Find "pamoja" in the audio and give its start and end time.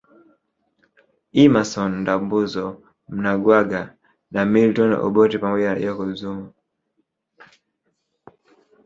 5.37-5.69